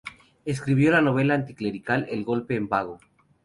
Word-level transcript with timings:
Escribió 0.45 0.89
la 0.89 1.01
novela 1.03 1.35
anticlerical 1.35 2.07
"El 2.09 2.23
golpe 2.23 2.55
en 2.55 2.67
vago. 2.67 2.97